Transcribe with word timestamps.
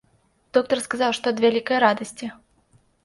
Доктар 0.57 0.81
сказаў, 0.85 1.13
што 1.17 1.25
ад 1.35 1.43
вялікай 1.45 1.77
радасці. 1.85 2.31